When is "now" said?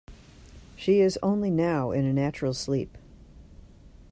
1.51-1.91